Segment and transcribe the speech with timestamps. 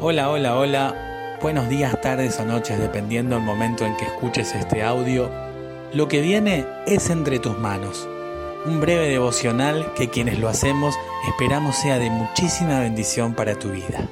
[0.00, 1.38] Hola, hola, hola.
[1.42, 5.28] Buenos días, tardes o noches, dependiendo del momento en que escuches este audio.
[5.92, 8.08] Lo que viene es entre tus manos.
[8.64, 10.94] Un breve devocional que quienes lo hacemos
[11.26, 14.08] esperamos sea de muchísima bendición para tu vida.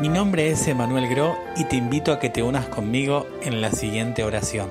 [0.00, 3.72] Mi nombre es Emanuel Gro y te invito a que te unas conmigo en la
[3.72, 4.70] siguiente oración.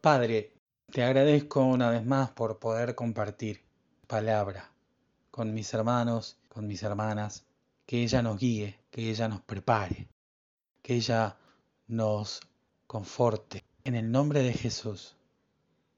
[0.00, 0.54] Padre,
[0.90, 3.71] te agradezco una vez más por poder compartir
[4.12, 4.70] palabra
[5.30, 7.46] con mis hermanos, con mis hermanas,
[7.86, 10.06] que ella nos guíe, que ella nos prepare,
[10.82, 11.38] que ella
[11.86, 12.40] nos
[12.86, 13.64] conforte.
[13.84, 15.16] En el nombre de Jesús.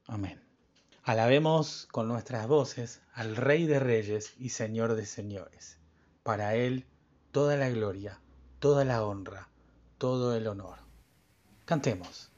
[0.07, 0.41] Amén.
[1.03, 5.79] Alabemos con nuestras voces al Rey de Reyes y Señor de Señores.
[6.23, 6.87] Para Él
[7.33, 8.21] toda la gloria,
[8.61, 9.49] toda la honra,
[9.99, 10.79] todo el honor.
[11.65, 12.31] Cantemos.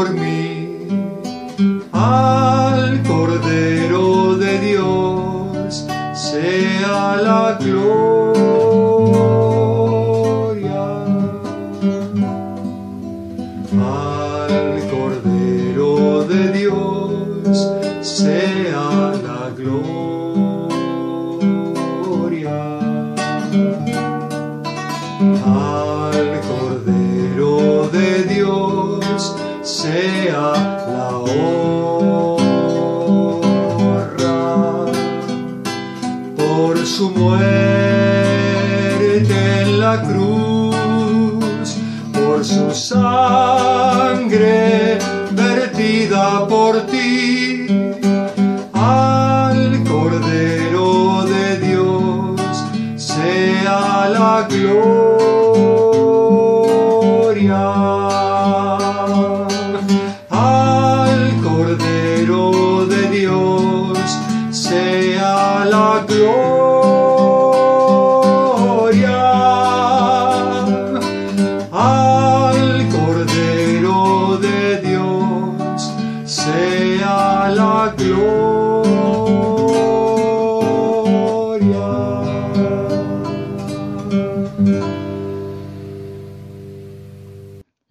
[0.00, 0.88] Por mí,
[1.92, 8.80] al Cordero de Dios sea la gloria.
[13.92, 17.70] Al Cordero de Dios
[18.00, 19.29] sea la
[37.00, 37.59] su muerte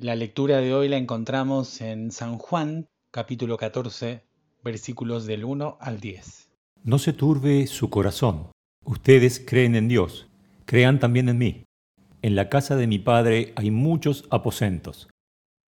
[0.09, 4.23] La lectura de hoy la encontramos en San Juan, capítulo 14,
[4.63, 6.49] versículos del 1 al 10.
[6.83, 8.47] No se turbe su corazón.
[8.83, 10.27] Ustedes creen en Dios,
[10.65, 11.63] crean también en mí.
[12.23, 15.09] En la casa de mi Padre hay muchos aposentos.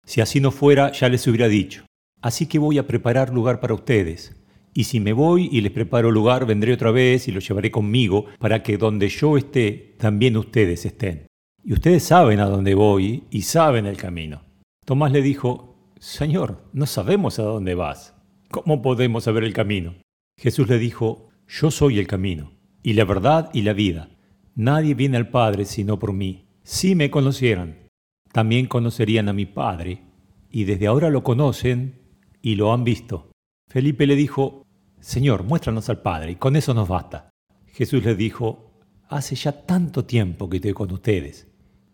[0.05, 1.83] Si así no fuera, ya les hubiera dicho.
[2.21, 4.41] Así que voy a preparar lugar para ustedes.
[4.73, 8.27] Y si me voy y les preparo lugar, vendré otra vez y los llevaré conmigo,
[8.39, 11.28] para que donde yo esté, también ustedes estén.
[11.69, 14.41] Y ustedes saben a dónde voy y saben el camino.
[14.87, 18.15] Tomás le dijo, Señor, no sabemos a dónde vas.
[18.49, 19.93] ¿Cómo podemos saber el camino?
[20.35, 24.09] Jesús le dijo, Yo soy el camino, y la verdad y la vida.
[24.55, 26.47] Nadie viene al Padre sino por mí.
[26.63, 27.87] Si me conocieran,
[28.31, 30.01] también conocerían a mi Padre,
[30.49, 32.01] y desde ahora lo conocen
[32.41, 33.29] y lo han visto.
[33.67, 34.65] Felipe le dijo,
[35.01, 37.29] Señor, muéstranos al Padre, y con eso nos basta.
[37.67, 38.71] Jesús le dijo,
[39.07, 41.48] Hace ya tanto tiempo que estoy con ustedes,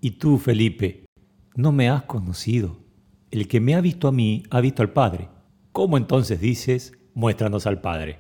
[0.06, 1.08] y tú, Felipe,
[1.56, 2.78] no me has conocido.
[3.32, 5.30] El que me ha visto a mí ha visto al Padre.
[5.72, 8.20] ¿Cómo entonces dices, muéstranos al Padre?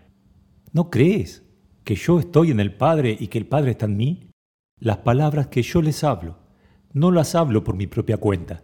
[0.71, 1.43] ¿No crees
[1.83, 4.31] que yo estoy en el Padre y que el Padre está en mí?
[4.79, 6.39] Las palabras que yo les hablo,
[6.91, 8.63] no las hablo por mi propia cuenta,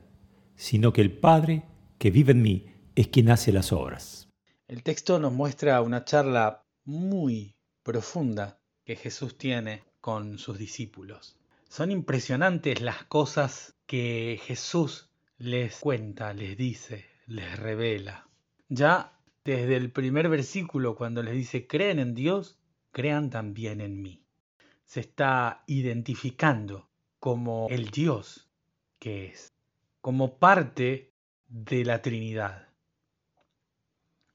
[0.56, 1.67] sino que el Padre
[2.00, 2.65] que vive en mí
[2.95, 4.29] es quien hace las obras.
[4.67, 11.38] El texto nos muestra una charla muy profunda que Jesús tiene con sus discípulos.
[11.71, 18.27] Son impresionantes las cosas que Jesús les cuenta, les dice, les revela.
[18.68, 22.59] Ya desde el primer versículo, cuando les dice, creen en Dios,
[22.91, 24.21] crean también en mí.
[24.83, 26.89] Se está identificando
[27.19, 28.50] como el Dios
[29.00, 29.53] que es,
[30.01, 31.13] como parte
[31.47, 32.67] de la Trinidad.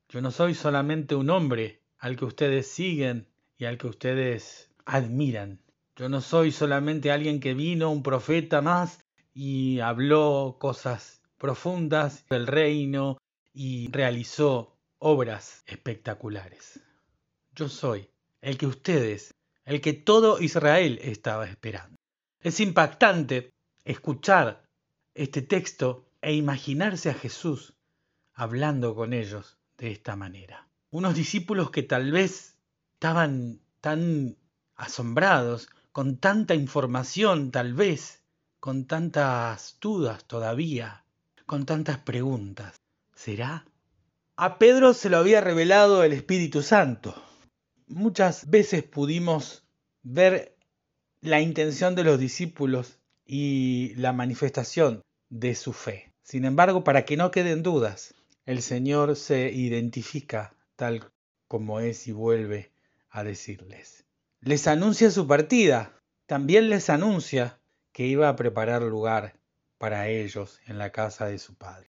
[0.08, 3.28] Yo no soy solamente un hombre al que ustedes siguen
[3.58, 5.60] y al que ustedes admiran.
[5.96, 9.00] Yo no soy solamente alguien que vino, un profeta más,
[9.32, 13.16] y habló cosas profundas del reino
[13.54, 16.80] y realizó obras espectaculares.
[17.54, 18.10] Yo soy
[18.42, 19.34] el que ustedes,
[19.64, 21.96] el que todo Israel estaba esperando.
[22.40, 23.50] Es impactante
[23.84, 24.64] escuchar
[25.14, 27.72] este texto e imaginarse a Jesús
[28.34, 30.68] hablando con ellos de esta manera.
[30.90, 32.58] Unos discípulos que tal vez
[32.96, 34.36] estaban tan
[34.76, 38.20] asombrados, con tanta información tal vez,
[38.60, 41.06] con tantas dudas todavía,
[41.46, 42.78] con tantas preguntas.
[43.14, 43.64] ¿Será?
[44.36, 47.14] A Pedro se lo había revelado el Espíritu Santo.
[47.86, 49.64] Muchas veces pudimos
[50.02, 50.54] ver
[51.22, 55.00] la intención de los discípulos y la manifestación
[55.30, 56.12] de su fe.
[56.22, 58.14] Sin embargo, para que no queden dudas,
[58.44, 61.10] el Señor se identifica tal
[61.48, 62.70] como es y vuelve
[63.08, 64.05] a decirles.
[64.40, 67.58] Les anuncia su partida, también les anuncia
[67.92, 69.38] que iba a preparar lugar
[69.78, 71.90] para ellos en la casa de su Padre.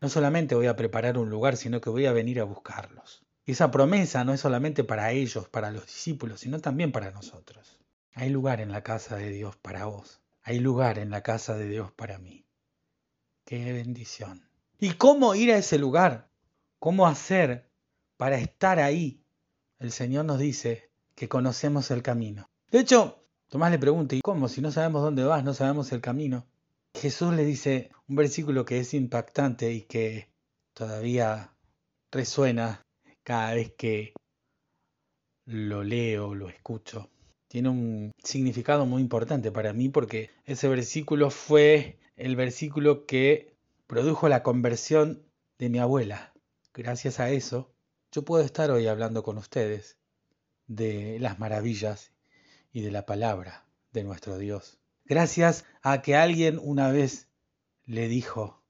[0.00, 3.24] No solamente voy a preparar un lugar, sino que voy a venir a buscarlos.
[3.46, 7.78] esa promesa no es solamente para ellos, para los discípulos, sino también para nosotros.
[8.12, 10.20] Hay lugar en la casa de Dios para vos.
[10.42, 12.46] Hay lugar en la casa de Dios para mí.
[13.44, 14.48] Qué bendición.
[14.78, 16.28] ¿Y cómo ir a ese lugar?
[16.78, 17.70] ¿Cómo hacer
[18.16, 19.24] para estar ahí?
[19.78, 22.48] El Señor nos dice que conocemos el camino.
[22.70, 24.48] De hecho, Tomás le pregunta, ¿y cómo?
[24.48, 26.46] Si no sabemos dónde vas, no sabemos el camino.
[26.94, 30.28] Jesús le dice un versículo que es impactante y que
[30.74, 31.54] todavía
[32.10, 32.82] resuena
[33.22, 34.12] cada vez que
[35.46, 37.08] lo leo, lo escucho.
[37.48, 43.54] Tiene un significado muy importante para mí porque ese versículo fue el versículo que
[43.86, 45.22] produjo la conversión
[45.58, 46.34] de mi abuela.
[46.74, 47.72] Gracias a eso,
[48.10, 49.96] yo puedo estar hoy hablando con ustedes
[50.66, 52.12] de las maravillas
[52.72, 54.78] y de la palabra de nuestro Dios.
[55.04, 57.28] Gracias a que alguien una vez
[57.84, 58.62] le dijo,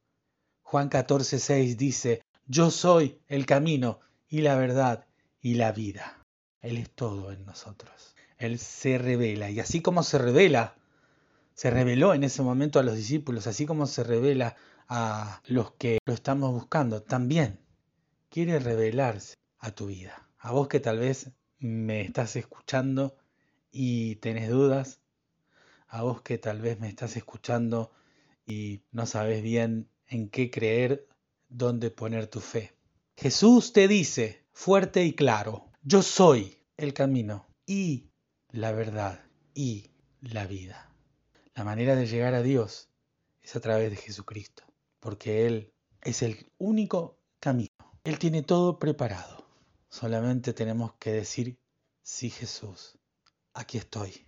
[0.63, 5.07] Juan 14:6 dice, yo soy el camino y la verdad
[5.41, 6.23] y la vida.
[6.61, 8.15] Él es todo en nosotros.
[8.39, 10.77] Él se revela y así como se revela,
[11.55, 14.57] se reveló en ese momento a los discípulos, así como se revela
[14.89, 17.61] a los que lo estamos buscando, también
[18.29, 20.29] quiere revelarse a tu vida.
[20.39, 23.17] A vos que tal vez me estás escuchando
[23.71, 25.01] y tenés dudas,
[25.89, 27.93] a vos que tal vez me estás escuchando
[28.47, 31.07] y no sabes bien en qué creer,
[31.49, 32.75] dónde poner tu fe.
[33.17, 38.11] Jesús te dice fuerte y claro, yo soy el camino y
[38.51, 39.25] la verdad
[39.55, 40.93] y la vida.
[41.55, 42.89] La manera de llegar a Dios
[43.43, 44.65] es a través de Jesucristo
[45.01, 45.73] porque Él
[46.03, 47.69] es el único camino.
[48.05, 49.36] Él tiene todo preparado.
[49.89, 51.59] Solamente tenemos que decir,
[52.03, 52.99] sí Jesús,
[53.55, 54.27] aquí estoy.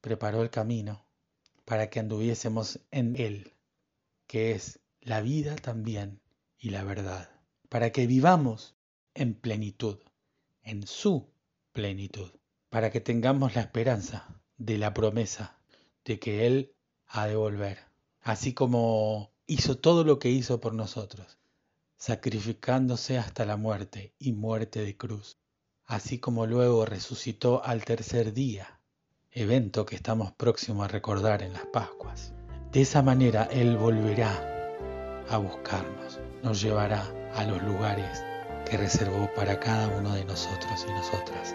[0.00, 1.04] Preparó el camino
[1.64, 3.54] para que anduviésemos en Él,
[4.26, 6.20] que es la vida también
[6.58, 7.30] y la verdad,
[7.68, 8.76] para que vivamos
[9.14, 9.98] en plenitud,
[10.62, 11.30] en su
[11.72, 12.30] plenitud,
[12.68, 15.58] para que tengamos la esperanza de la promesa
[16.04, 16.74] de que Él
[17.06, 17.78] ha de volver.
[18.20, 21.38] Así como hizo todo lo que hizo por nosotros,
[22.00, 25.38] sacrificándose hasta la muerte y muerte de cruz,
[25.84, 28.80] así como luego resucitó al tercer día,
[29.30, 32.32] evento que estamos próximos a recordar en las Pascuas.
[32.72, 34.32] De esa manera Él volverá
[35.28, 37.04] a buscarnos, nos llevará
[37.34, 38.24] a los lugares
[38.64, 41.54] que reservó para cada uno de nosotros y nosotras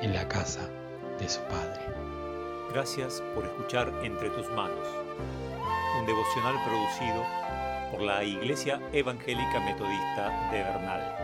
[0.00, 0.70] en la casa
[1.18, 1.82] de su Padre.
[2.72, 4.88] Gracias por escuchar Entre tus manos
[6.00, 7.22] un devocional producido
[7.92, 11.14] por la Iglesia Evangélica Metodista de Bernal.